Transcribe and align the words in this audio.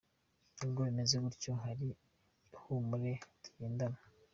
Nubwo 0.57 0.79
bimeze 0.87 1.13
bityo 1.23 1.51
hari 1.63 1.87
ihumure 2.55 3.11
tugendana. 3.43 3.99